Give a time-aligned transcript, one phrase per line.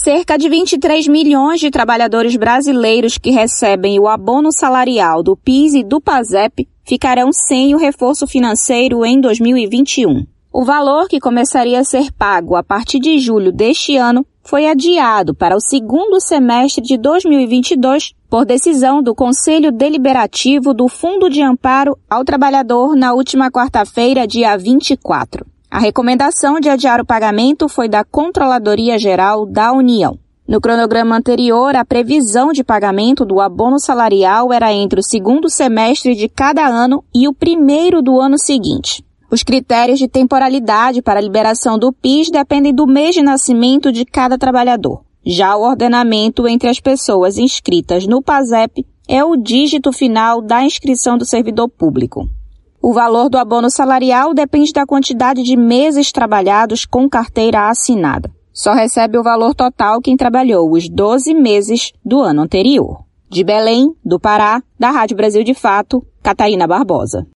[0.00, 5.82] Cerca de 23 milhões de trabalhadores brasileiros que recebem o abono salarial do PIS e
[5.82, 10.24] do PASEP ficarão sem o reforço financeiro em 2021.
[10.52, 15.34] O valor que começaria a ser pago a partir de julho deste ano foi adiado
[15.34, 21.98] para o segundo semestre de 2022 por decisão do Conselho Deliberativo do Fundo de Amparo
[22.08, 25.57] ao Trabalhador na última quarta-feira, dia 24.
[25.70, 30.18] A recomendação de adiar o pagamento foi da Controladoria Geral da União.
[30.46, 36.14] No cronograma anterior, a previsão de pagamento do abono salarial era entre o segundo semestre
[36.14, 39.04] de cada ano e o primeiro do ano seguinte.
[39.30, 44.06] Os critérios de temporalidade para a liberação do PIS dependem do mês de nascimento de
[44.06, 45.02] cada trabalhador.
[45.22, 51.18] Já o ordenamento entre as pessoas inscritas no PASEP é o dígito final da inscrição
[51.18, 52.26] do servidor público.
[52.80, 58.30] O valor do abono salarial depende da quantidade de meses trabalhados com carteira assinada.
[58.52, 63.04] Só recebe o valor total quem trabalhou os 12 meses do ano anterior.
[63.28, 67.26] De Belém, do Pará, da Rádio Brasil de Fato, Catarina Barbosa.